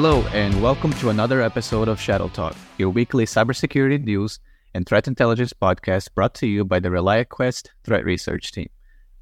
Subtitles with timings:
[0.00, 4.38] Hello, and welcome to another episode of Shadow Talk, your weekly cybersecurity news
[4.72, 8.68] and threat intelligence podcast brought to you by the ReliaQuest Threat Research Team.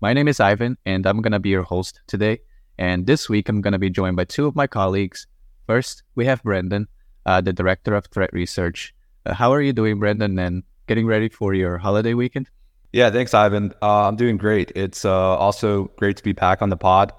[0.02, 2.40] My name is Ivan, and I'm going to be your host today.
[2.76, 5.26] And this week, I'm going to be joined by two of my colleagues.
[5.66, 6.88] First, we have Brandon,
[7.24, 8.94] uh, the Director of Threat Research.
[9.24, 12.50] Uh, how are you doing, Brandon, and getting ready for your holiday weekend?
[12.92, 13.72] Yeah, thanks, Ivan.
[13.80, 14.72] Uh, I'm doing great.
[14.76, 17.14] It's uh, also great to be back on the pod.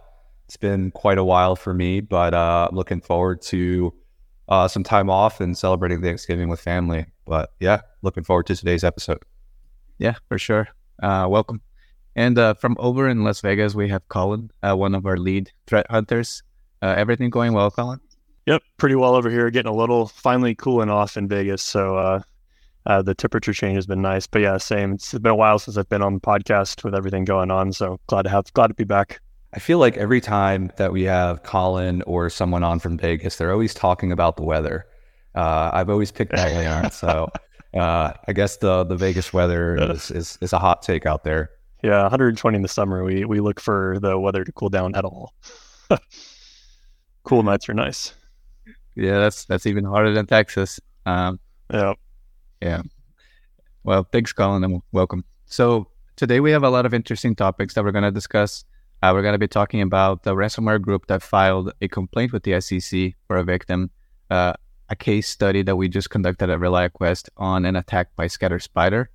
[0.48, 3.94] It's been quite a while for me, but uh, looking forward to
[4.48, 7.06] uh, some time off and celebrating Thanksgiving with family.
[7.26, 9.24] But yeah, looking forward to today's episode.
[9.98, 10.70] Yeah, for sure.
[11.04, 11.62] Uh, welcome.
[12.16, 15.52] And uh, from over in Las Vegas, we have Colin, uh, one of our lead
[15.68, 16.42] threat hunters.
[16.82, 18.00] Uh, everything going well, Colin?
[18.46, 19.50] Yep, pretty well over here.
[19.50, 21.62] Getting a little finally cooling off in Vegas.
[21.62, 22.22] So uh,
[22.86, 24.28] uh, the temperature change has been nice.
[24.28, 24.94] But yeah, same.
[24.94, 27.74] It's been a while since I've been on the podcast with everything going on.
[27.74, 29.20] So glad to have glad to be back.
[29.58, 33.52] I feel like every time that we have Colin or someone on from Vegas, they're
[33.52, 34.86] always talking about the weather.
[35.34, 36.92] Uh, I've always picked that way on.
[36.92, 37.28] So
[37.74, 41.50] uh, I guess the the Vegas weather is, is, is a hot take out there.
[41.82, 43.04] Yeah, 120 in the summer.
[43.04, 45.34] We we look for the weather to cool down at all.
[47.24, 48.14] cool nights are nice.
[48.94, 50.80] Yeah, that's that's even harder than Texas.
[51.08, 51.40] Um,
[51.74, 51.94] yeah,
[52.62, 52.84] yeah.
[53.84, 55.26] Well, thanks, Colin, and welcome.
[55.48, 58.64] So today we have a lot of interesting topics that we're going to discuss.
[59.04, 62.44] Uh, we're going to be talking about the ransomware group that filed a complaint with
[62.44, 63.92] the SEC for a victim,
[64.32, 64.54] uh,
[64.90, 69.12] a case study that we just conducted at ReliaQuest on an attack by Scatter Spider.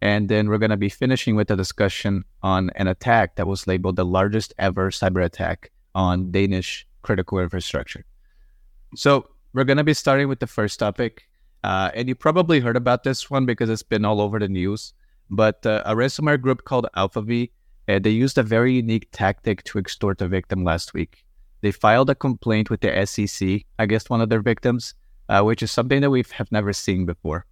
[0.00, 3.66] And then we're going to be finishing with a discussion on an attack that was
[3.66, 8.04] labeled the largest ever cyber attack on Danish critical infrastructure.
[8.94, 11.28] So we're going to be starting with the first topic.
[11.62, 14.94] Uh, and you probably heard about this one because it's been all over the news.
[15.28, 17.50] But uh, a ransomware group called AlphaV
[17.88, 21.24] uh, they used a very unique tactic to extort a victim last week.
[21.62, 24.94] They filed a complaint with the SEC against one of their victims,
[25.28, 27.46] uh, which is something that we have never seen before.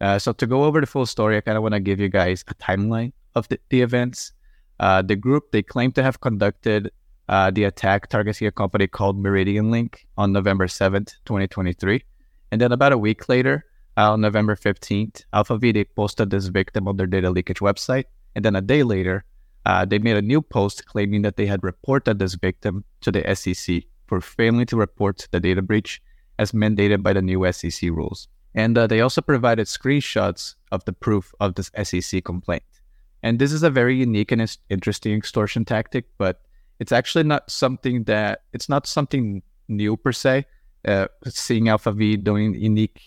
[0.00, 2.08] Uh, so to go over the full story, I kind of want to give you
[2.08, 4.32] guys a timeline of the, the events.
[4.80, 6.90] Uh, the group they claim to have conducted
[7.28, 12.02] uh, the attack targeting a company called Meridian Link on November 7th, 2023.
[12.52, 13.64] And then about a week later,
[13.96, 18.04] uh, on November 15th, AlphaV they posted this victim on their data leakage website.
[18.36, 19.24] And then a day later,
[19.68, 23.22] uh, they made a new post claiming that they had reported this victim to the
[23.34, 26.00] SEC for failing to report the data breach
[26.38, 28.28] as mandated by the new SEC rules.
[28.54, 32.62] And uh, they also provided screenshots of the proof of this SEC complaint.
[33.22, 36.40] And this is a very unique and interesting extortion tactic, but
[36.80, 40.46] it's actually not something that it's not something new per se.
[40.86, 43.02] Uh, seeing AlphaV doing unique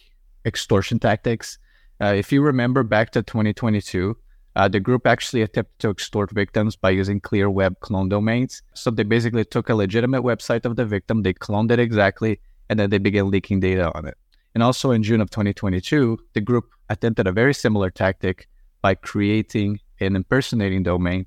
[0.46, 1.58] extortion tactics.
[2.00, 4.16] Uh, if you remember back to 2022,
[4.56, 8.62] uh, the group actually attempted to extort victims by using clear web clone domains.
[8.74, 12.40] So they basically took a legitimate website of the victim, they cloned it exactly,
[12.70, 14.18] and then they began leaking data on it.
[14.54, 18.50] And also in June of 2022, the group attempted a very similar tactic
[18.82, 21.26] by creating an impersonating domain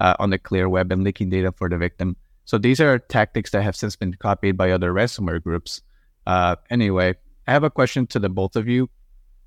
[0.00, 2.16] uh, on the clear web and leaking data for the victim.
[2.44, 5.82] So these are tactics that have since been copied by other ransomware groups.
[6.26, 7.14] Uh, anyway,
[7.46, 8.90] I have a question to the both of you.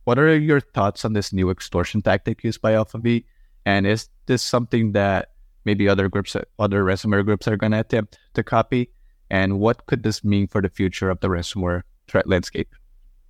[0.07, 3.25] What are your thoughts on this new extortion tactic used by AlphaV?
[3.65, 5.31] And is this something that
[5.65, 8.89] maybe other groups, other ransomware groups are going to attempt to copy?
[9.29, 12.69] And what could this mean for the future of the ransomware threat landscape?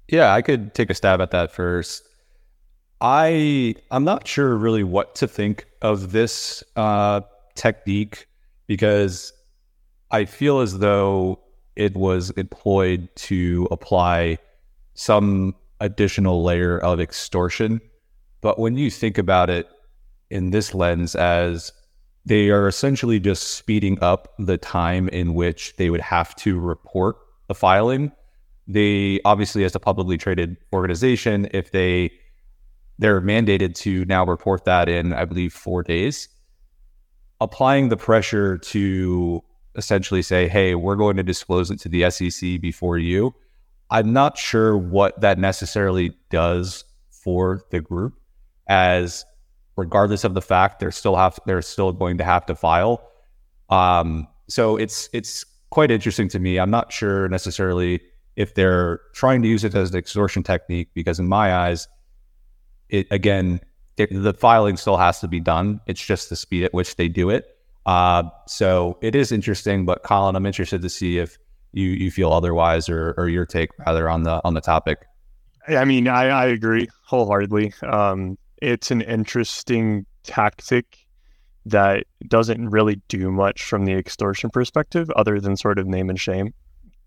[0.08, 2.04] Yeah, I could take a stab at that first.
[3.02, 7.22] I I'm not sure really what to think of this uh,
[7.56, 8.28] technique
[8.68, 9.34] because
[10.12, 11.40] I feel as though
[11.76, 14.38] it was employed to apply
[14.94, 17.82] some additional layer of extortion.
[18.42, 19.68] But when you think about it
[20.30, 21.72] in this lens, as
[22.28, 27.16] they are essentially just speeding up the time in which they would have to report
[27.48, 28.12] the filing.
[28.68, 32.12] They obviously, as a publicly traded organization, if they
[33.00, 36.28] they're mandated to now report that in, I believe, four days.
[37.40, 39.42] Applying the pressure to
[39.76, 43.34] essentially say, hey, we're going to disclose it to the SEC before you
[43.90, 48.14] I'm not sure what that necessarily does for the group,
[48.68, 49.26] as
[49.76, 53.02] regardless of the fact they're still have they're still going to have to file.
[53.70, 56.60] Um, so it's it's quite interesting to me.
[56.60, 58.02] I'm not sure necessarily
[58.36, 61.88] if they're trying to use it as an extortion technique because in my eyes,
[62.90, 63.60] it again
[63.98, 65.82] it, the filing still has to be done.
[65.88, 67.58] It's just the speed at which they do it.
[67.86, 69.86] Uh, so it is interesting.
[69.86, 71.38] But Colin, I'm interested to see if
[71.74, 75.06] you you feel otherwise or or your take rather on the on the topic.
[75.68, 77.74] I mean, I, I agree wholeheartedly.
[77.84, 81.06] Um, it's an interesting tactic
[81.66, 86.20] that doesn't really do much from the extortion perspective, other than sort of name and
[86.20, 86.54] shame.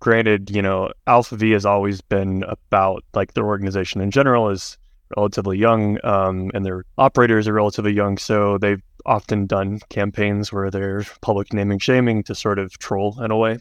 [0.01, 4.77] granted, you know, Alpha V has always been about like their organization in general is
[5.17, 10.71] relatively young, um, and their operators are relatively young, so they've often done campaigns where
[10.71, 13.59] they're public naming shaming to sort of troll in a way.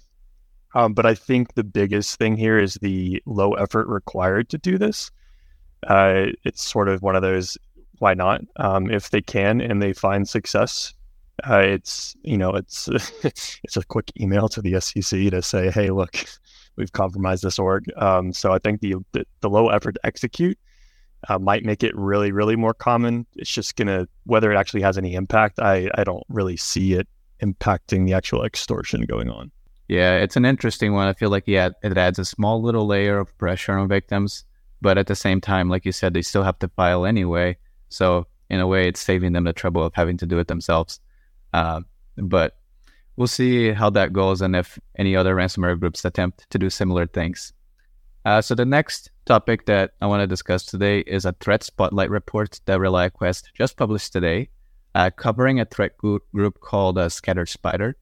[0.75, 4.77] Um, but I think the biggest thing here is the low effort required to do
[4.77, 5.09] this.
[5.87, 7.57] Uh, it's sort of one of those
[7.99, 8.41] why not?
[8.57, 10.93] Um, if they can and they find success
[11.47, 12.87] uh, it's you know it's
[13.23, 16.25] it's a quick email to the SEC to say hey look
[16.75, 17.85] we've compromised this org.
[17.97, 20.57] Um, so I think the, the, the low effort to execute
[21.27, 23.25] uh, might make it really really more common.
[23.35, 27.07] It's just gonna whether it actually has any impact I I don't really see it
[27.41, 29.51] impacting the actual extortion going on
[29.89, 33.19] yeah it's an interesting one I feel like yeah it adds a small little layer
[33.19, 34.45] of pressure on victims
[34.81, 37.57] but at the same time like you said they still have to file anyway
[37.89, 40.99] so in a way, it's saving them the trouble of having to do it themselves.
[41.53, 41.81] Uh,
[42.17, 42.57] but
[43.15, 47.05] we'll see how that goes and if any other ransomware groups attempt to do similar
[47.05, 47.53] things.
[48.25, 52.09] Uh, so the next topic that I want to discuss today is a threat spotlight
[52.09, 54.49] report that ReliaQuest just published today,
[54.95, 57.95] uh, covering a threat group called uh, Scattered Spider.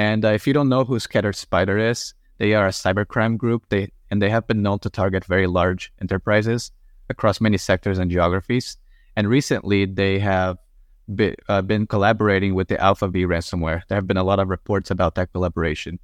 [0.00, 3.66] And uh, if you don't know who Scattered Spider is, they are a cybercrime group.
[3.68, 6.72] They and they have been known to target very large enterprises
[7.10, 8.78] across many sectors and geographies.
[9.14, 10.56] And recently, they have
[11.14, 13.82] be, uh, been collaborating with the Alpha V ransomware.
[13.88, 15.98] There have been a lot of reports about that collaboration.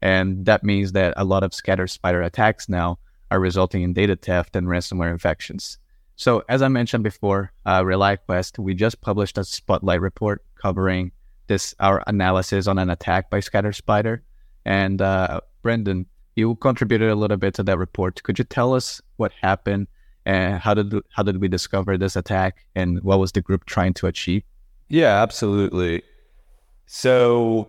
[0.00, 2.98] And that means that a lot of scattered spider attacks now
[3.30, 5.76] are resulting in data theft and ransomware infections.
[6.16, 11.12] So, as I mentioned before, uh, ReliaQuest, we just published a spotlight report covering
[11.46, 14.22] this our analysis on an attack by Scattered Spider.
[14.64, 16.06] And uh, Brandon,
[16.36, 18.22] you contributed a little bit to that report.
[18.22, 19.86] Could you tell us what happened
[20.24, 23.92] and how did how did we discover this attack and what was the group trying
[23.94, 24.42] to achieve
[24.88, 26.02] yeah absolutely
[26.86, 27.68] so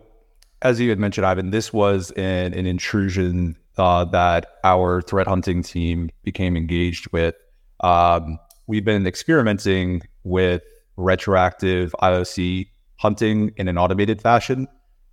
[0.62, 5.64] as you had mentioned ivan this was an, an intrusion uh, that our threat hunting
[5.64, 7.36] team became engaged with
[7.80, 8.38] um,
[8.68, 10.62] we've been experimenting with
[10.96, 12.68] retroactive ioc
[13.04, 14.68] hunting in an automated fashion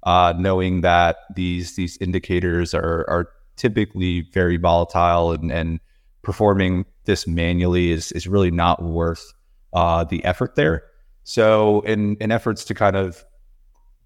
[0.04, 5.80] uh, knowing that these these indicators are are typically very volatile and, and
[6.22, 9.32] performing this manually is is really not worth
[9.72, 10.84] uh, the effort there.
[11.24, 13.24] So, in in efforts to kind of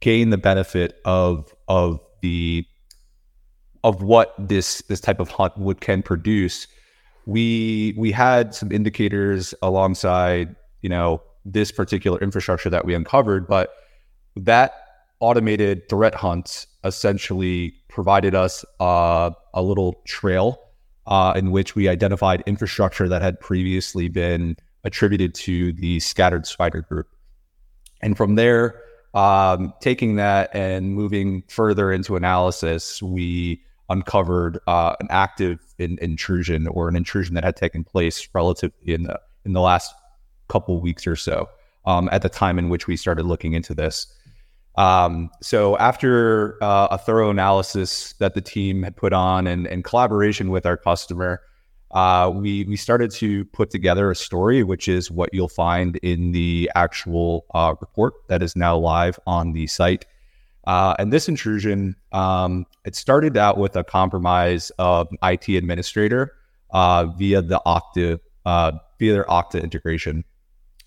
[0.01, 2.65] gain the benefit of of the
[3.85, 6.67] of what this this type of hunt would can produce,
[7.27, 13.75] we we had some indicators alongside you know this particular infrastructure that we uncovered, but
[14.37, 14.75] that
[15.21, 20.61] automated threat hunt essentially provided us uh, a little trail
[21.07, 26.83] uh, in which we identified infrastructure that had previously been attributed to the scattered spider
[26.83, 27.09] group.
[28.03, 28.81] And from there,
[29.15, 36.67] um, taking that and moving further into analysis, we uncovered uh, an active in, intrusion
[36.69, 39.95] or an intrusion that had taken place relatively in the in the last
[40.49, 41.49] couple weeks or so.
[41.87, 44.07] Um, at the time in which we started looking into this,
[44.77, 49.85] um, so after uh, a thorough analysis that the team had put on and, and
[49.85, 51.43] collaboration with our customer,
[51.93, 56.33] uh, we we started to put together a story, which is what you'll find in
[56.33, 60.05] the actual uh, report that is now live on the site.
[60.67, 66.33] Uh, and this intrusion, um, it started out with a compromise of IT administrator
[66.71, 70.25] uh, via the Okta uh, via their Okta integration.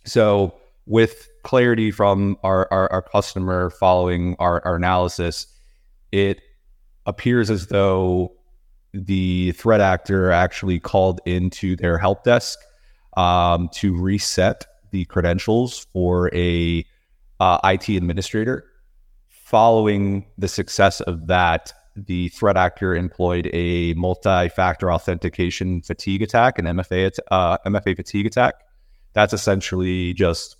[0.08, 5.48] So with clarity from our, our, our customer following our, our analysis,
[6.12, 6.42] it
[7.06, 8.34] appears as though
[8.94, 12.58] the threat actor actually called into their help desk
[13.18, 16.86] um, to reset the credentials for a
[17.40, 18.66] uh, IT administrator.
[19.30, 26.66] Following the success of that, the threat actor employed a multi-factor authentication fatigue attack, an
[26.66, 28.56] MFA uh, MFA fatigue attack.
[29.14, 30.58] That's essentially just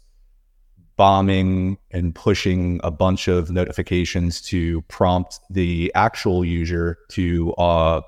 [0.96, 8.02] bombing and pushing a bunch of notifications to prompt the actual user to uh,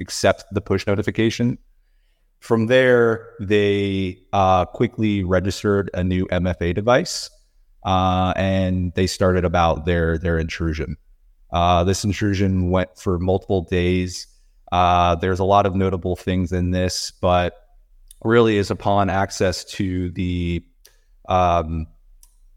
[0.00, 1.58] accept the push notification.
[2.40, 7.30] From there, they uh, quickly registered a new MFA device
[7.84, 10.96] uh, and they started about their their intrusion.
[11.50, 14.26] Uh, this intrusion went for multiple days.
[14.70, 17.54] Uh, there's a lot of notable things in this, but
[18.24, 20.64] really is upon access to the
[21.28, 21.86] um,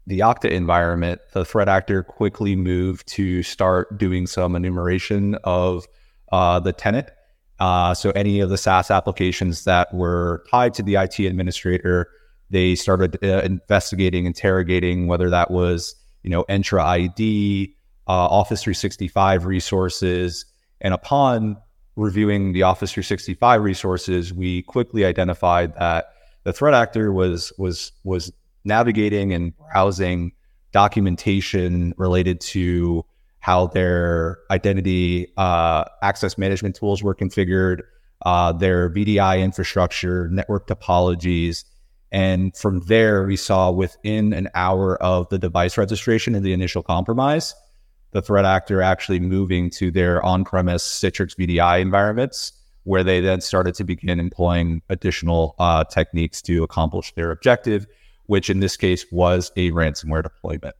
[0.06, 5.86] the Okta environment, the threat actor quickly moved to start doing some enumeration of
[6.32, 7.08] uh, the tenant.
[7.60, 12.08] Uh, so any of the SaaS applications that were tied to the IT administrator,
[12.50, 17.74] they started uh, investigating, interrogating whether that was you know Entra ID,
[18.08, 20.44] uh, Office 365 resources,
[20.80, 21.58] And upon
[21.96, 26.12] reviewing the Office 365 resources, we quickly identified that
[26.44, 28.32] the threat actor was was was
[28.64, 30.32] navigating and browsing
[30.72, 33.04] documentation related to
[33.40, 37.82] how their identity uh, access management tools were configured,
[38.24, 41.64] uh, their VDI infrastructure, network topologies.
[42.12, 46.82] And from there, we saw within an hour of the device registration and the initial
[46.82, 47.54] compromise,
[48.12, 52.52] the threat actor actually moving to their on premise Citrix VDI environments,
[52.84, 57.86] where they then started to begin employing additional uh, techniques to accomplish their objective,
[58.26, 60.76] which in this case was a ransomware deployment.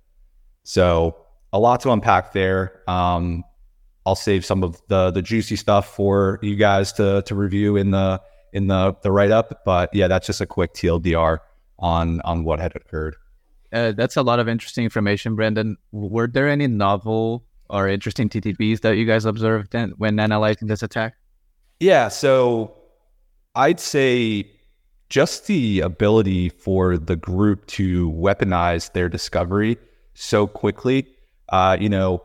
[0.64, 1.16] So
[1.52, 2.82] a lot to unpack there.
[2.88, 3.44] Um,
[4.04, 7.92] I'll save some of the the juicy stuff for you guys to to review in
[7.92, 8.20] the
[8.52, 9.62] in the the write up.
[9.64, 11.38] But yeah, that's just a quick TLDR
[11.78, 13.16] on on what had occurred.
[13.72, 15.76] Uh, that's a lot of interesting information, Brandon.
[15.92, 21.14] Were there any novel or interesting TTPs that you guys observed when analyzing this attack?
[21.80, 22.74] Yeah, so
[23.54, 24.50] I'd say
[25.08, 29.78] just the ability for the group to weaponize their discovery
[30.14, 31.06] so quickly.
[31.48, 32.22] Uh, you know,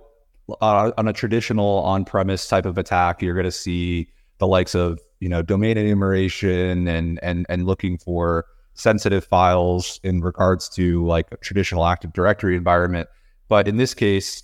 [0.62, 5.00] uh, on a traditional on-premise type of attack, you're going to see the likes of
[5.20, 8.46] you know domain enumeration and and and looking for
[8.78, 13.10] sensitive files in regards to like a traditional Active Directory environment.
[13.50, 14.44] But in this case,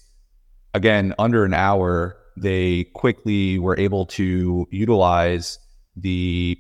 [0.74, 5.60] again, under an hour, they quickly were able to utilize
[5.96, 6.60] the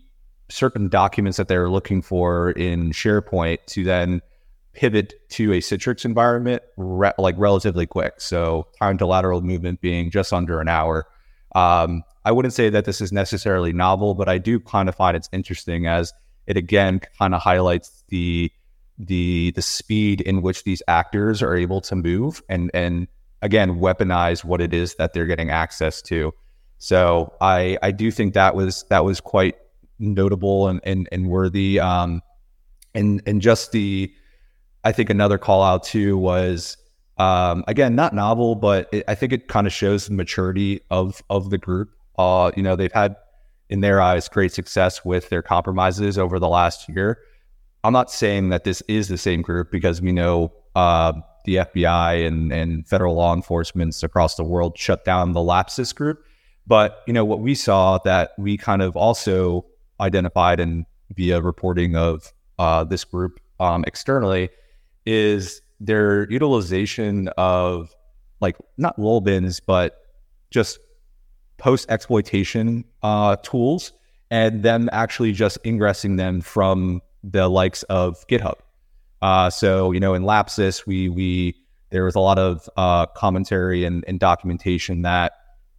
[0.49, 4.21] certain documents that they're looking for in SharePoint to then
[4.73, 8.21] pivot to a Citrix environment re- like relatively quick.
[8.21, 11.07] So time to lateral movement being just under an hour.
[11.55, 15.17] Um, I wouldn't say that this is necessarily novel, but I do kind of find
[15.17, 16.13] it's interesting as
[16.47, 18.51] it again kind of highlights the
[18.97, 23.07] the the speed in which these actors are able to move and and
[23.41, 26.33] again weaponize what it is that they're getting access to.
[26.77, 29.55] So I I do think that was that was quite
[29.99, 31.79] notable and and, and worthy.
[31.79, 32.21] Um,
[32.93, 34.13] and and just the
[34.83, 36.77] I think another call out too was
[37.17, 41.21] um, again not novel, but it, I think it kind of shows the maturity of
[41.29, 41.89] of the group.
[42.17, 43.15] Uh, you know, they've had
[43.73, 47.17] in their eyes great success with their compromises over the last year.
[47.83, 51.13] I'm not saying that this is the same group because we know uh,
[51.45, 56.23] the FBI and and federal law enforcements across the world shut down the Lapsus group.
[56.67, 59.65] But you know what we saw that we kind of also
[59.99, 64.49] identified and via reporting of uh, this group um, externally
[65.07, 67.95] is their utilization of
[68.39, 69.99] like not LOLBins, but
[70.51, 70.77] just
[71.57, 73.93] post exploitation uh, tools
[74.31, 78.55] and them actually just ingressing them from the likes of GitHub.
[79.21, 81.55] Uh, so you know, in Lapsus, we we
[81.89, 85.33] there was a lot of uh, commentary and, and documentation that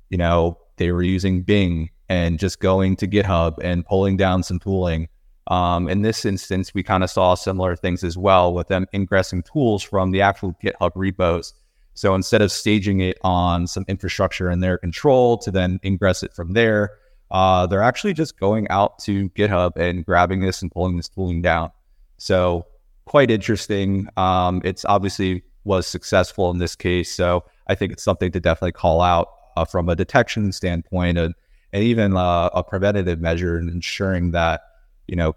[0.08, 4.58] you know they were using Bing and just going to GitHub and pulling down some
[4.58, 5.08] tooling
[5.48, 9.42] um, in this instance, we kind of saw similar things as well with them ingressing
[9.42, 11.52] tools from the actual GitHub repos.
[11.94, 16.32] So instead of staging it on some infrastructure in their control to then ingress it
[16.32, 16.90] from there,
[17.30, 21.40] uh, they're actually just going out to GitHub and grabbing this and pulling this tooling
[21.42, 21.70] down.
[22.18, 22.66] So
[23.06, 24.08] quite interesting.
[24.16, 27.14] Um, it's obviously was successful in this case.
[27.14, 31.34] So I think it's something to definitely call out uh, from a detection standpoint and,
[31.72, 34.60] and even uh, a preventative measure in ensuring that
[35.06, 35.34] you know,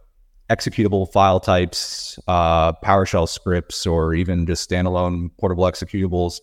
[0.50, 6.40] executable file types, uh, PowerShell scripts, or even just standalone portable executables,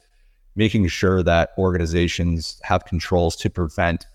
[0.56, 4.06] making sure that organizations have controls to prevent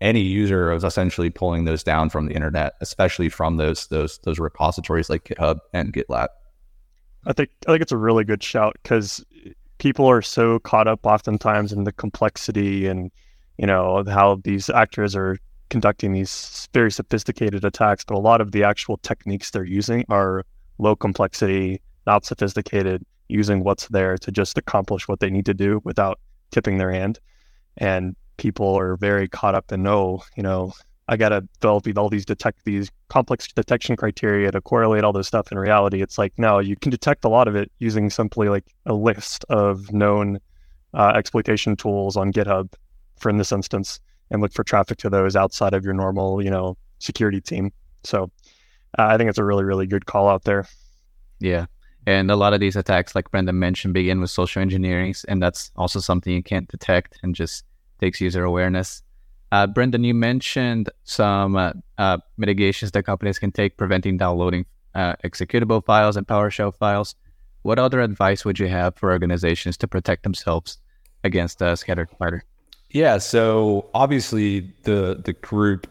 [0.00, 4.38] any user of essentially pulling those down from the internet, especially from those those those
[4.38, 6.28] repositories like GitHub and GitLab.
[7.26, 9.24] I think I think it's a really good shout because
[9.78, 13.10] people are so caught up oftentimes in the complexity and
[13.58, 15.38] you know how these actors are
[15.70, 20.44] conducting these very sophisticated attacks, but a lot of the actual techniques they're using are
[20.78, 25.80] low complexity, not sophisticated, using what's there to just accomplish what they need to do
[25.84, 27.18] without tipping their hand.
[27.78, 30.72] And people are very caught up in, no, you know,
[31.08, 35.28] I got to develop all these detect these complex detection criteria to correlate all this
[35.28, 35.52] stuff.
[35.52, 38.64] In reality, it's like, no, you can detect a lot of it using simply like
[38.86, 40.38] a list of known
[40.94, 42.72] uh, exploitation tools on GitHub,
[43.18, 44.00] for in this instance
[44.30, 47.72] and look for traffic to those outside of your normal, you know, security team.
[48.02, 48.30] So
[48.98, 50.66] uh, I think it's a really, really good call out there.
[51.40, 51.66] Yeah.
[52.06, 55.14] And a lot of these attacks, like Brandon mentioned, begin with social engineering.
[55.26, 57.64] And that's also something you can't detect and just
[58.00, 59.02] takes user awareness.
[59.52, 65.14] Uh, Brandon, you mentioned some uh, uh, mitigations that companies can take preventing downloading uh,
[65.24, 67.14] executable files and PowerShell files.
[67.62, 70.78] What other advice would you have for organizations to protect themselves
[71.22, 72.44] against a scattered spider?
[72.94, 75.88] Yeah, so obviously the the group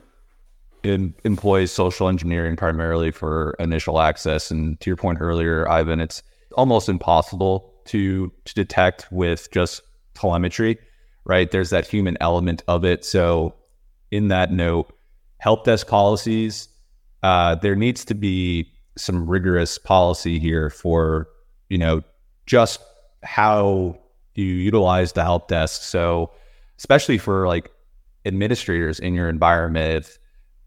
[0.84, 6.24] in, employs social engineering primarily for initial access, and to your point earlier, Ivan, it's
[6.56, 9.82] almost impossible to to detect with just
[10.14, 10.80] telemetry,
[11.26, 11.52] right?
[11.52, 13.04] There's that human element of it.
[13.04, 13.54] So,
[14.10, 14.90] in that note,
[15.40, 16.70] help desk policies,
[17.22, 21.28] uh, there needs to be some rigorous policy here for
[21.68, 22.02] you know
[22.46, 22.80] just
[23.24, 24.00] how
[24.36, 25.82] you utilize the help desk.
[25.82, 26.32] So
[26.78, 27.72] especially for like
[28.26, 30.18] administrators in your environment, if,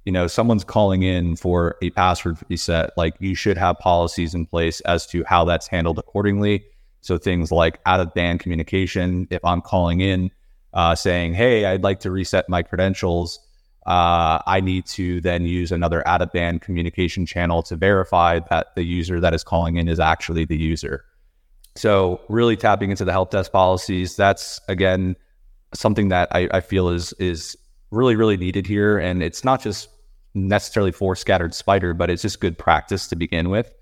[0.04, 4.46] you know, someone's calling in for a password reset, like you should have policies in
[4.46, 6.64] place as to how that's handled accordingly.
[7.00, 10.30] So things like out of band communication, if I'm calling in
[10.74, 13.40] uh, saying, hey, I'd like to reset my credentials,
[13.86, 18.74] uh, I need to then use another out of band communication channel to verify that
[18.74, 21.04] the user that is calling in is actually the user.
[21.76, 25.16] So really tapping into the help desk policies, that's again
[25.74, 27.56] something that I, I feel is is
[27.90, 29.88] really really needed here, and it's not just
[30.34, 33.72] necessarily for scattered spider, but it's just good practice to begin with,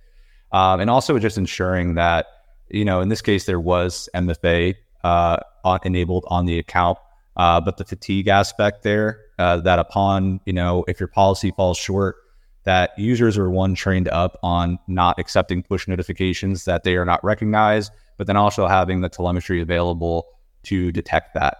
[0.53, 2.27] um, and also just ensuring that
[2.69, 6.99] you know in this case there was MFA uh, on, enabled on the account,
[7.37, 11.79] uh, but the fatigue aspect there uh, that upon you know if your policy falls
[11.79, 12.17] short
[12.65, 17.23] that users are one trained up on not accepting push notifications that they are not
[17.23, 20.27] recognized, but then also having the telemetry available
[20.65, 21.59] to detect that.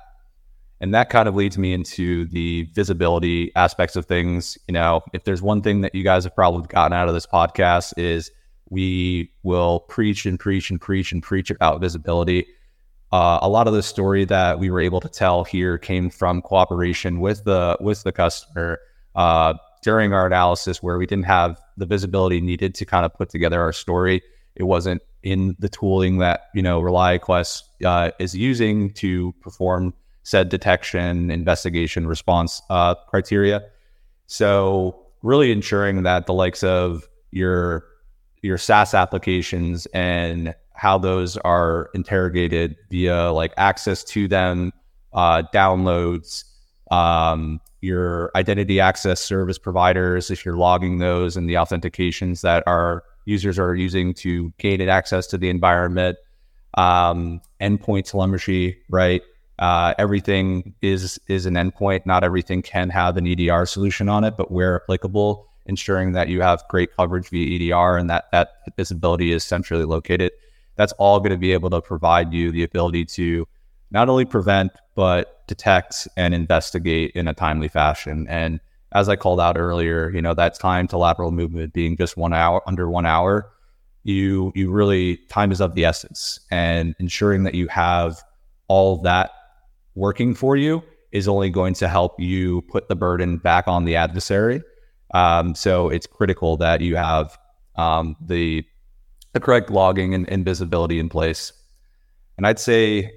[0.85, 4.59] And that kind of leads me into the visibility aspects of things.
[4.69, 7.27] You know, if there's one thing that you guys have probably gotten out of this
[7.27, 8.31] podcast is
[8.69, 12.47] we will preach and preach and preach and preach about visibility.
[13.13, 16.43] Uh, a lot of the story that we were able to tell here came from
[16.43, 18.79] cooperation with the with the customer
[19.15, 23.31] uh, during our analysis, where we didn't have the visibility needed to kind of put
[23.31, 24.21] together our story.
[24.55, 30.49] It wasn't in the tooling that you know ReliaQuest uh, is using to perform said
[30.49, 33.63] detection, investigation, response uh, criteria.
[34.27, 37.85] So really ensuring that the likes of your
[38.43, 44.71] your SaaS applications and how those are interrogated via like access to them,
[45.15, 46.45] uh, downloads,
[46.91, 53.05] um, your identity access service providers, if you're logging those and the authentications that our
[53.25, 56.19] users are using to gain access to the environment,
[56.75, 59.23] um, endpoint telemetry, right?
[59.59, 62.07] Uh, everything is is an endpoint.
[62.07, 66.41] Not everything can have an EDR solution on it, but where applicable, ensuring that you
[66.43, 70.33] have great coverage via EDR and that that visibility is centrally located.
[70.77, 73.47] That's all going to be able to provide you the ability to
[73.93, 78.27] not only prevent but detect and investigate in a timely fashion.
[78.29, 78.61] And
[78.93, 82.33] as I called out earlier, you know that time to lateral movement being just one
[82.33, 83.51] hour under one hour,
[84.03, 88.21] you you really time is of the essence, and ensuring that you have
[88.69, 89.31] all that
[89.95, 93.97] working for you is only going to help you put the burden back on the
[93.97, 94.63] adversary.
[95.13, 97.39] Um, so it's critical that you have
[97.77, 98.65] um, the
[99.33, 101.53] the correct logging and, and, visibility in place.
[102.37, 103.11] And I'd say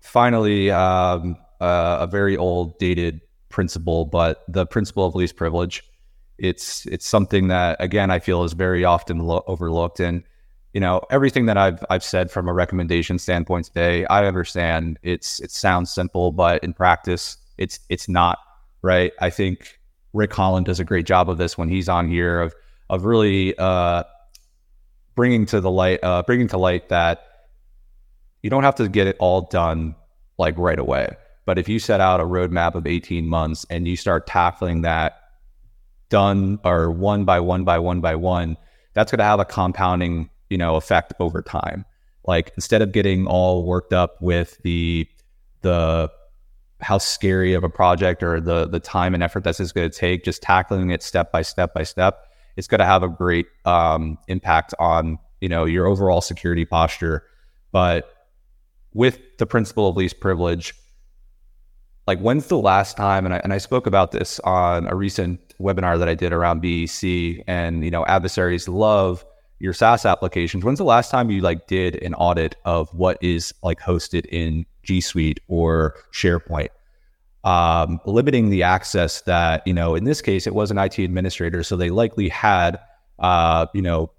[0.00, 5.82] finally, um, uh, a very old, dated principle, but the principle of least privilege.
[6.38, 10.22] It's it's something that again I feel is very often lo- overlooked, and
[10.72, 14.04] you know everything that I've I've said from a recommendation standpoint today.
[14.06, 18.38] I understand it's it sounds simple, but in practice, it's it's not
[18.82, 19.12] right.
[19.20, 19.78] I think
[20.12, 22.54] Rick Holland does a great job of this when he's on here of
[22.90, 24.04] of really uh,
[25.14, 27.22] bringing to the light uh, bringing to light that
[28.42, 29.94] you don't have to get it all done
[30.38, 31.16] like right away.
[31.44, 35.18] But if you set out a roadmap of 18 months and you start tackling that
[36.08, 38.56] done or one by one by one by one,
[38.94, 41.84] that's going to have a compounding, you know, effect over time.
[42.26, 45.08] Like instead of getting all worked up with the
[45.62, 46.10] the
[46.80, 50.24] how scary of a project or the the time and effort that's going to take,
[50.24, 54.18] just tackling it step by step by step, it's going to have a great um,
[54.28, 57.24] impact on you know your overall security posture.
[57.72, 58.12] But
[58.94, 60.74] with the principle of least privilege,
[62.06, 65.54] like when's the last time and I, and I spoke about this on a recent
[65.60, 69.24] webinar that I did around BEC and you know adversaries love
[69.58, 70.64] your SaaS applications.
[70.64, 74.66] When's the last time you like did an audit of what is like hosted in
[74.82, 76.68] G Suite or SharePoint?
[77.44, 81.62] Um, limiting the access that you know in this case it was an IT administrator,
[81.62, 82.78] so they likely had
[83.18, 84.10] uh, you know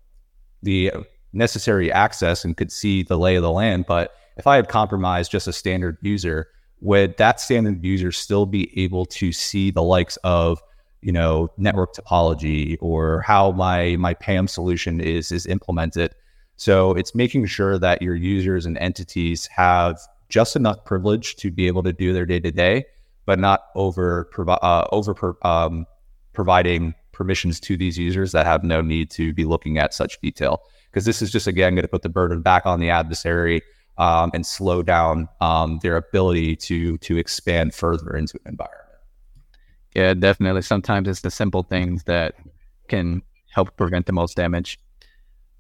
[0.64, 0.92] the
[1.34, 5.32] necessary access and could see the lay of the land, but if I had compromised
[5.32, 6.48] just a standard user,
[6.82, 10.62] would that standard user still be able to see the likes of
[11.02, 16.14] you know network topology or how my my PAM solution is is implemented?
[16.56, 21.68] So it's making sure that your users and entities have just enough privilege to be
[21.68, 22.86] able to do their day to day,
[23.26, 25.86] but not over uh, over um,
[26.34, 30.62] providing permissions to these users that have no need to be looking at such detail.
[30.90, 33.62] Because this is just again going to put the burden back on the adversary
[33.98, 38.79] um, and slow down um, their ability to to expand further into an environment.
[39.96, 40.62] Yeah, definitely.
[40.62, 42.36] Sometimes it's the simple things that
[42.88, 43.22] can
[43.52, 44.80] help prevent the most damage.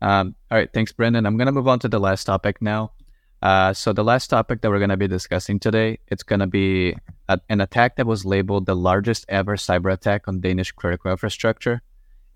[0.01, 1.25] Um, all right, thanks, Brandon.
[1.25, 2.91] I'm going to move on to the last topic now.
[3.41, 6.47] Uh, so the last topic that we're going to be discussing today, it's going to
[6.47, 6.95] be
[7.29, 11.81] a, an attack that was labeled the largest ever cyber attack on Danish critical infrastructure.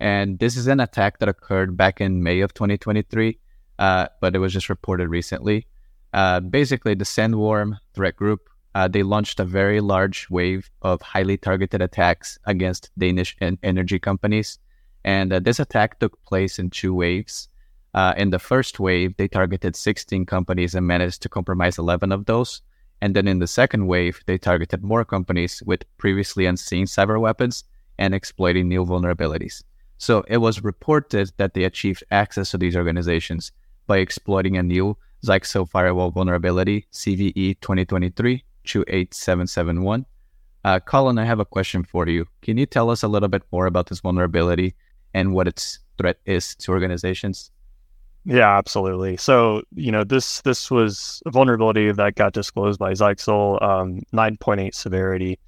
[0.00, 3.38] And this is an attack that occurred back in May of 2023,
[3.78, 5.66] uh, but it was just reported recently.
[6.12, 11.36] Uh, basically, the Sandworm threat group, uh, they launched a very large wave of highly
[11.36, 14.58] targeted attacks against Danish en- energy companies.
[15.04, 17.48] And uh, this attack took place in two waves.
[17.94, 22.26] Uh, in the first wave, they targeted 16 companies and managed to compromise 11 of
[22.26, 22.62] those.
[23.00, 27.62] And then in the second wave, they targeted more companies with previously unseen cyber weapons
[27.98, 29.62] and exploiting new vulnerabilities.
[29.98, 33.52] So it was reported that they achieved access to these organizations
[33.86, 40.06] by exploiting a new Zyxel firewall vulnerability, CVE 2023 28771.
[40.64, 42.26] Uh, Colin, I have a question for you.
[42.42, 44.74] Can you tell us a little bit more about this vulnerability
[45.12, 47.50] and what its threat is to organizations?
[48.24, 49.18] Yeah, absolutely.
[49.18, 54.74] So, you know, this this was a vulnerability that got disclosed by Zyxel, um, 9.8
[54.74, 55.38] severity.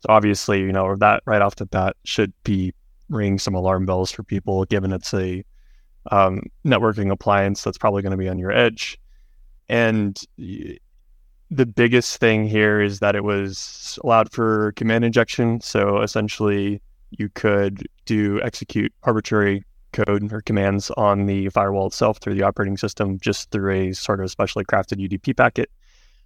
[0.00, 2.74] So obviously, you know, that right off the bat should be
[3.08, 5.44] ringing some alarm bells for people, given it's a
[6.10, 8.98] um, networking appliance that's probably going to be on your edge.
[9.68, 10.20] And
[11.50, 15.60] the biggest thing here is that it was allowed for command injection.
[15.60, 16.80] So essentially,
[17.10, 22.76] you could do execute arbitrary code or commands on the firewall itself through the operating
[22.76, 25.70] system just through a sort of specially crafted UDP packet.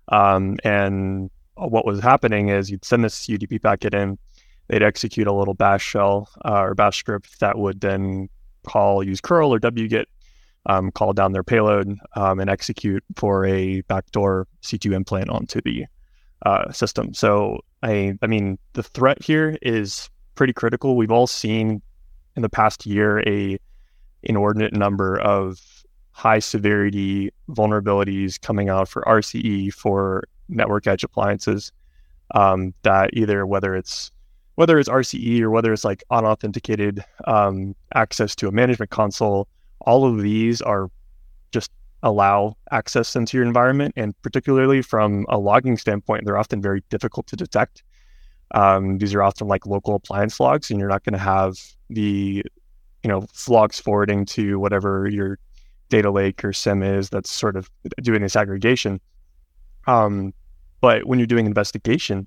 [0.08, 4.18] Um, and what was happening is you'd send this UDP packet in,
[4.68, 8.28] they'd execute a little bash shell uh, or bash script that would then
[8.66, 10.06] call use curl or wget,
[10.66, 15.86] um, call down their payload um, and execute for a backdoor C2 implant onto the
[16.44, 17.14] uh, system.
[17.14, 20.96] So I, I mean, the threat here is pretty critical.
[20.96, 21.82] We've all seen
[22.36, 23.58] in the past year a
[24.22, 25.60] inordinate number of
[26.12, 31.72] high severity vulnerabilities coming out for RCE for network edge appliances
[32.34, 34.10] um, that either whether it's
[34.56, 39.48] whether it's RCE or whether it's like unauthenticated um, access to a management console,
[39.82, 40.90] all of these are
[41.52, 41.70] just
[42.02, 47.26] allow access into your environment, and particularly from a logging standpoint, they're often very difficult
[47.28, 47.82] to detect.
[48.52, 52.42] Um, these are often like local appliance logs, and you're not going to have the,
[53.02, 55.38] you know, logs forwarding to whatever your
[55.88, 57.70] data lake or SIEM is that's sort of
[58.02, 59.00] doing this aggregation.
[59.86, 60.32] Um,
[60.80, 62.26] but when you're doing investigation,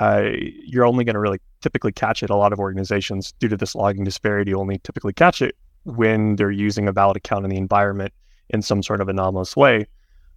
[0.00, 2.30] uh, you're only going to really typically catch it.
[2.30, 6.50] A lot of organizations, due to this logging disparity, only typically catch it when they're
[6.50, 8.12] using a valid account in the environment
[8.50, 9.86] in some sort of anomalous way.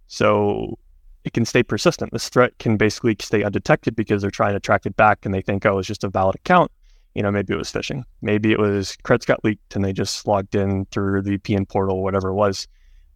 [0.08, 0.78] So
[1.24, 2.12] it can stay persistent.
[2.12, 5.42] This threat can basically stay undetected because they're trying to track it back and they
[5.42, 6.70] think, oh, it's just a valid account.
[7.14, 8.04] You know, maybe it was phishing.
[8.22, 12.02] Maybe it was creds got leaked and they just logged in through the VPN portal,
[12.02, 12.68] whatever it was.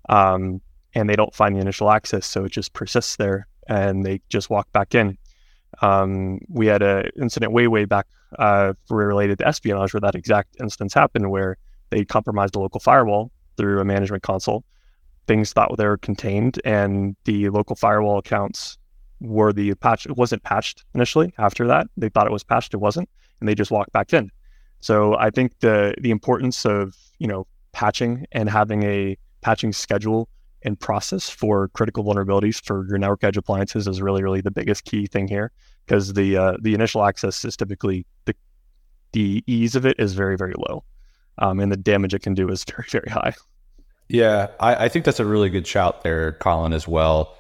[0.09, 0.61] Um,
[0.95, 2.27] and they don't find the initial access.
[2.27, 5.17] So it just persists there and they just walk back in.
[5.83, 8.07] Um, we had an incident way, way back
[8.39, 11.59] uh, related to espionage where that exact instance happened where
[11.91, 14.65] they compromised a local firewall through a management console
[15.31, 18.77] things thought they were contained, and the local firewall accounts
[19.21, 20.05] were the patch.
[20.05, 21.33] It wasn't patched initially.
[21.39, 22.75] After that, they thought it was patched.
[22.75, 24.31] It wasn't, and they just walked back in.
[24.81, 30.29] So I think the the importance of you know patching and having a patching schedule
[30.63, 34.85] and process for critical vulnerabilities for your network edge appliances is really really the biggest
[34.85, 35.53] key thing here
[35.87, 38.35] because the uh, the initial access is typically the
[39.13, 40.83] the ease of it is very very low
[41.41, 43.35] um, and the damage it can do is very very high
[44.11, 47.37] yeah, I, I, think that's a really good shout there, Colin, as well,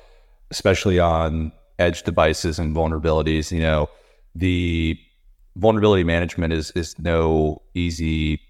[0.52, 3.50] especially on edge devices and vulnerabilities.
[3.50, 3.90] You know,
[4.36, 4.96] the
[5.56, 8.40] vulnerability management is is no easy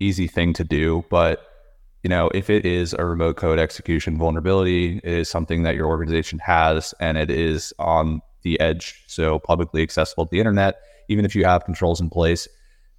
[0.00, 1.46] easy thing to do, but
[2.02, 5.86] you know, if it is a remote code execution vulnerability, it is something that your
[5.86, 10.76] organization has and it is on the edge, so publicly accessible to the internet,
[11.08, 12.46] even if you have controls in place,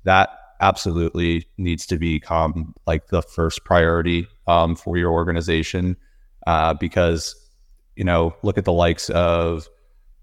[0.03, 5.95] that absolutely needs to become like the first priority um, for your organization
[6.45, 7.35] uh, because
[7.95, 9.67] you know look at the likes of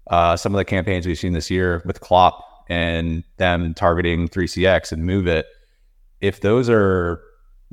[0.07, 4.91] uh, some of the campaigns we've seen this year with Clop and them targeting 3CX
[4.91, 5.43] and MOVEit.
[6.21, 7.21] If those are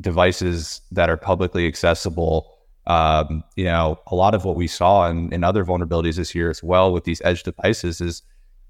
[0.00, 5.32] devices that are publicly accessible, um, you know, a lot of what we saw in,
[5.32, 8.22] in other vulnerabilities this year as well with these edge devices is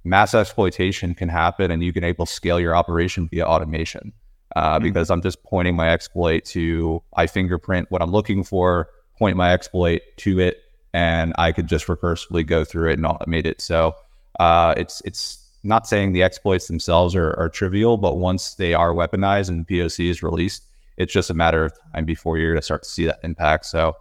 [0.04, 4.12] mass exploitation can happen and you can able to scale your operation via automation.
[4.54, 4.84] Uh, mm-hmm.
[4.84, 9.52] Because I'm just pointing my exploit to, I fingerprint what I'm looking for, point my
[9.52, 10.58] exploit to it,
[10.92, 13.60] and I could just recursively go through it and automate it.
[13.60, 13.94] So
[14.38, 18.92] uh, it's it's not saying the exploits themselves are, are trivial, but once they are
[18.92, 20.64] weaponized and POC is released,
[20.96, 23.66] it's just a matter of time before you're going to start to see that impact.
[23.66, 23.96] So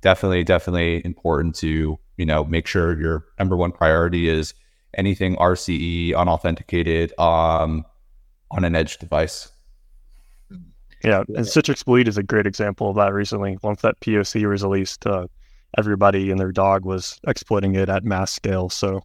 [0.00, 4.54] definitely, definitely important to you know make sure your number one priority is
[4.94, 7.84] anything RCE unauthenticated um,
[8.50, 9.50] on an edge device.
[11.04, 13.12] Yeah, and Citrix Bleed is a great example of that.
[13.12, 15.26] Recently, once that POC was released, uh,
[15.76, 18.68] everybody and their dog was exploiting it at mass scale.
[18.70, 19.02] So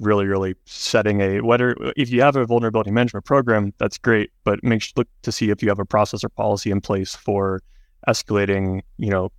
[0.00, 4.62] really, really setting a whether if you have a vulnerability management program, that's great, but
[4.64, 7.62] make sure look to see if you have a process or policy in place for
[8.08, 9.30] escalating, you know,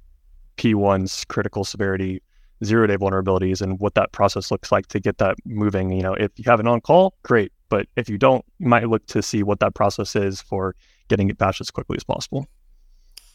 [0.58, 2.22] P1's critical severity
[2.64, 5.92] zero day vulnerabilities and what that process looks like to get that moving.
[5.92, 7.52] You know, if you have an on call, great.
[7.70, 10.76] But if you don't, you might look to see what that process is for
[11.10, 12.48] getting it patched as quickly as possible.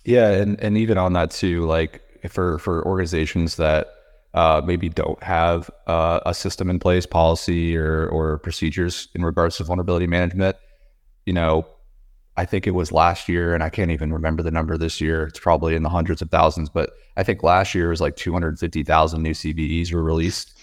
[0.05, 3.89] Yeah, and and even on that too, like for for organizations that
[4.35, 9.57] uh, maybe don't have uh, a system in place, policy or or procedures in regards
[9.59, 10.57] to vulnerability management.
[11.27, 11.67] You know,
[12.37, 15.25] I think it was last year, and I can't even remember the number this year.
[15.25, 19.23] It's probably in the hundreds of thousands, but I think last year was like 250,000
[19.23, 20.59] new CVEs were released.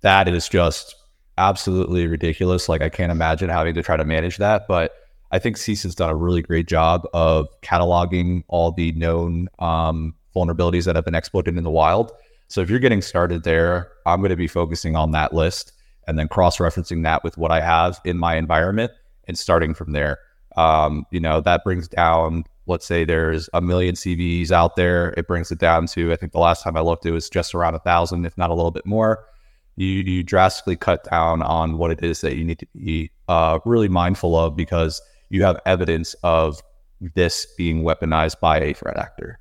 [0.00, 0.94] That is just
[1.36, 2.68] absolutely ridiculous.
[2.68, 4.92] Like I can't imagine having to try to manage that, but
[5.30, 10.14] I think CISA has done a really great job of cataloging all the known um,
[10.34, 12.12] vulnerabilities that have been exploited in the wild
[12.50, 15.72] so if you're getting started there, I'm going to be focusing on that list
[16.08, 18.90] and then cross referencing that with what I have in my environment
[19.28, 20.18] and starting from there.
[20.60, 25.14] Um, you know, that brings down, let's say there's a million CVEs out there.
[25.16, 27.54] It brings it down to, I think the last time I looked, it was just
[27.54, 29.24] around a thousand, if not a little bit more.
[29.76, 33.60] You, you drastically cut down on what it is that you need to be uh,
[33.64, 36.60] really mindful of because you have evidence of
[37.14, 39.38] this being weaponized by a threat actor.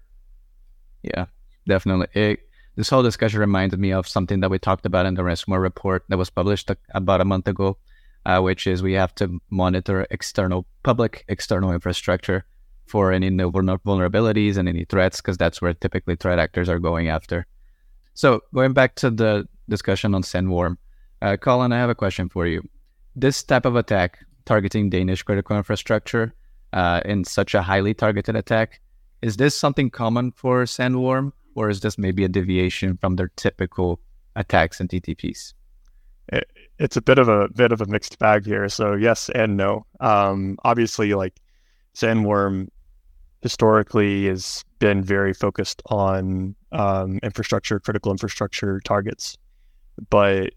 [1.04, 1.26] Yeah,
[1.68, 2.08] definitely.
[2.14, 2.40] It,
[2.78, 6.06] this whole discussion reminded me of something that we talked about in the ransomware report
[6.08, 7.78] that was published about a month ago,
[8.30, 12.46] uh, which is we have to monitor external, public external infrastructure
[12.86, 17.46] for any vulnerabilities and any threats, because that's where typically threat actors are going after.
[18.14, 20.78] So going back to the discussion on Sandworm,
[21.22, 22.62] uh, Colin, I have a question for you.
[23.16, 26.34] This type of attack targeting Danish critical infrastructure
[26.74, 28.82] uh, in such a highly targeted attack,
[29.22, 31.32] is this something common for Sandworm?
[31.56, 34.00] or is this maybe a deviation from their typical
[34.36, 35.54] attacks and TTPs?
[36.80, 38.70] It, it's a bit of a bit of a mixed bag here.
[38.70, 39.86] So yes and no.
[40.00, 41.40] Um, obviously, like
[41.96, 42.68] Sandworm
[43.42, 49.38] historically has been very focused on um, infrastructure, critical infrastructure targets,
[50.10, 50.54] but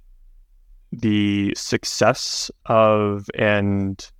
[0.93, 4.11] the success of and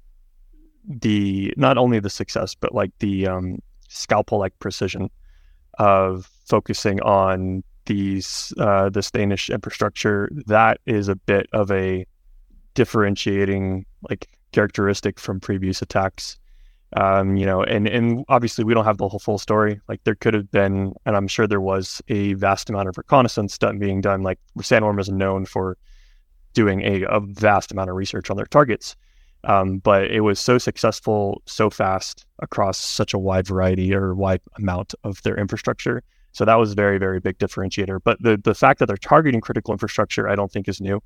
[0.85, 5.11] the not only the success but like the um, scalpel like precision
[5.79, 12.07] of focusing on these uh, this Danish infrastructure, that is a bit of a
[12.75, 16.39] differentiating like characteristic from previous attacks.
[16.95, 19.81] Um, you know, and and obviously we don't have the whole full story.
[19.89, 23.57] Like there could have been, and I'm sure there was a vast amount of reconnaissance
[23.57, 24.23] done being done.
[24.23, 25.79] Like Sandworm is known for
[26.53, 28.95] doing a, a vast amount of research on their targets.
[29.45, 34.41] Um, but it was so successful so fast across such a wide variety or wide
[34.59, 36.03] amount of their infrastructure.
[36.33, 38.01] So that was a very, very big differentiator.
[38.03, 41.03] But the, the fact that they're targeting critical infrastructure, I don't think is new.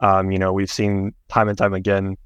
[0.00, 2.16] Um, you know, we've seen time and time again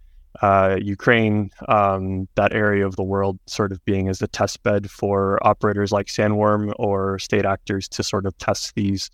[0.41, 4.91] uh, Ukraine, um, that area of the world, sort of being as a test bed
[4.91, 9.11] for operators like Sandworm or state actors to sort of test these,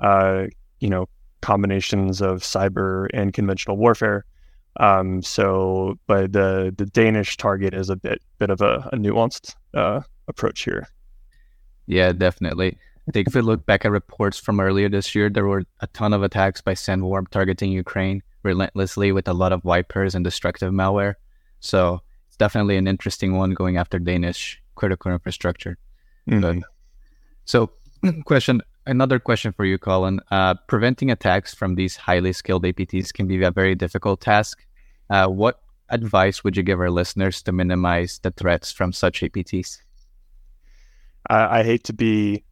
[0.00, 0.44] uh,
[0.78, 1.08] you know,
[1.40, 4.24] combinations of cyber and conventional warfare.
[4.78, 9.54] Um, so, but the the Danish target is a bit bit of a, a nuanced
[9.74, 10.88] uh, approach here.
[11.86, 12.78] Yeah, definitely.
[13.08, 15.86] I think if we look back at reports from earlier this year, there were a
[15.88, 20.72] ton of attacks by Sandworm targeting Ukraine relentlessly with a lot of wipers and destructive
[20.72, 21.14] malware.
[21.60, 25.78] So it's definitely an interesting one going after Danish critical infrastructure.
[26.28, 26.60] Mm-hmm.
[27.44, 27.70] so,
[28.24, 30.20] question another question for you, Colin.
[30.30, 34.64] Uh, preventing attacks from these highly skilled APTs can be a very difficult task.
[35.10, 39.78] Uh, what advice would you give our listeners to minimize the threats from such APTs?
[41.28, 42.44] I, I hate to be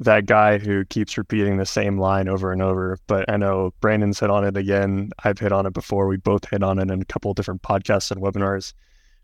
[0.00, 4.20] that guy who keeps repeating the same line over and over, but I know Brandon's
[4.20, 5.10] hit on it again.
[5.24, 6.06] I've hit on it before.
[6.06, 8.72] We both hit on it in a couple different podcasts and webinars.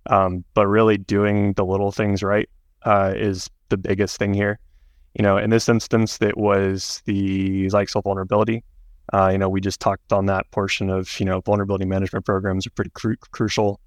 [0.09, 2.49] Um, but really doing the little things right
[2.83, 4.61] uh, is the biggest thing here
[5.19, 8.63] you know, in this instance, it was the Zyxel vulnerability.
[9.15, 12.67] Uh, you know, we just talked on that portion of, you know, vulnerability management programs
[12.67, 13.81] are pretty cru- crucial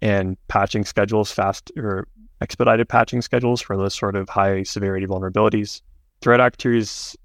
[0.00, 2.06] and patching schedules, fast or
[2.40, 5.80] expedited patching schedules for those sort of high severity vulnerabilities.
[6.20, 7.16] Threat actors,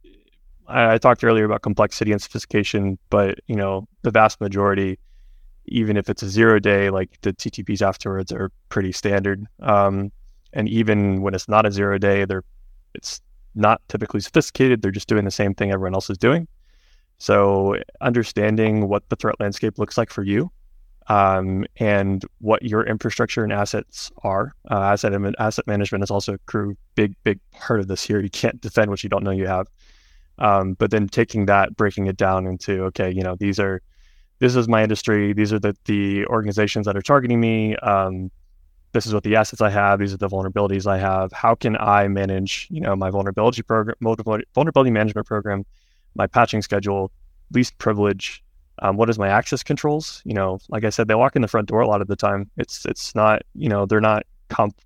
[0.67, 4.99] I, I talked earlier about complexity and sophistication, but, you know, the vast majority,
[5.65, 9.45] even if it's a zero day, like the TTPs afterwards are pretty standard.
[9.61, 10.11] Um,
[10.53, 12.43] and even when it's not a zero day, they're
[12.93, 13.21] it's
[13.55, 14.81] not typically sophisticated.
[14.81, 16.47] They're just doing the same thing everyone else is doing.
[17.19, 20.51] So understanding what the threat landscape looks like for you
[21.11, 24.53] um, and what your infrastructure and assets are.
[24.69, 28.21] Uh, asset asset management is also a crew big big part of this here.
[28.21, 29.67] You can't defend what you don't know you have.
[30.39, 33.81] Um, but then taking that, breaking it down into okay, you know these are
[34.39, 35.33] this is my industry.
[35.33, 37.75] These are the the organizations that are targeting me.
[37.77, 38.31] Um,
[38.93, 39.99] this is what the assets I have.
[39.99, 41.33] These are the vulnerabilities I have.
[41.33, 45.65] How can I manage, you know, my vulnerability program, vulnerability management program,
[46.15, 47.11] my patching schedule,
[47.53, 48.43] least privilege.
[48.81, 50.21] Um, what is my access controls?
[50.25, 52.15] You know, like I said, they walk in the front door a lot of the
[52.15, 52.49] time.
[52.57, 54.81] It's it's not, you know, they're not comp-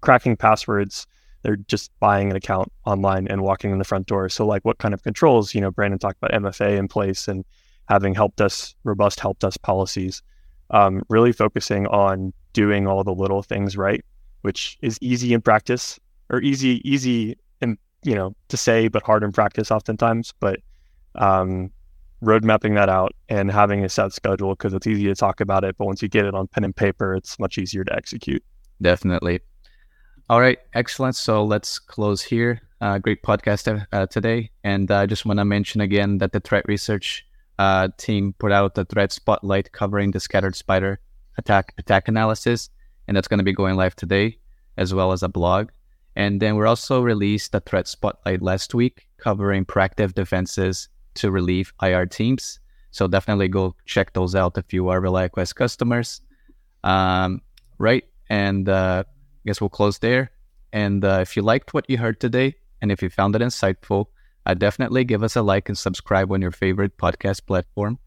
[0.00, 1.06] cracking passwords.
[1.42, 4.28] They're just buying an account online and walking in the front door.
[4.28, 5.54] So, like, what kind of controls?
[5.54, 7.44] You know, Brandon talked about MFA in place and
[7.88, 10.22] having helped us robust help desk policies.
[10.70, 14.04] Um, really focusing on doing all the little things right,
[14.42, 19.22] which is easy in practice or easy, easy and you know, to say, but hard
[19.22, 20.34] in practice oftentimes.
[20.38, 20.60] But
[21.14, 21.70] um,
[22.20, 25.64] road mapping that out and having a set schedule because it's easy to talk about
[25.64, 28.42] it, but once you get it on pen and paper, it's much easier to execute.
[28.82, 29.40] Definitely.
[30.28, 31.16] All right, excellent.
[31.16, 32.60] So let's close here.
[32.80, 36.64] Uh, great podcast uh, today, and I just want to mention again that the threat
[36.68, 37.26] research
[37.58, 41.00] uh, team put out the threat spotlight covering the scattered spider
[41.38, 42.70] attack attack analysis,
[43.08, 44.38] and that's going to be going live today,
[44.76, 45.70] as well as a blog.
[46.14, 51.72] And then we also released the threat spotlight last week covering proactive defenses to relieve
[51.82, 52.60] IR teams.
[52.90, 56.20] So definitely go check those out if you are ReliaQuest customers.
[56.84, 57.42] Um,
[57.78, 60.30] right, and uh, I guess we'll close there.
[60.72, 64.06] And uh, if you liked what you heard today, and if you found it insightful,
[64.46, 67.98] uh, definitely give us a like and subscribe on your favorite podcast platform.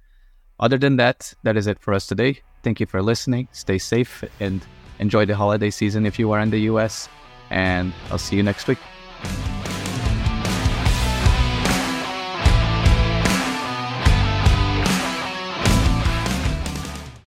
[0.60, 2.41] Other than that, that is it for us today.
[2.63, 3.47] Thank you for listening.
[3.52, 4.65] Stay safe and
[5.00, 7.10] enjoy the holiday season if you are in the US.
[7.50, 8.80] And I'll see you next week.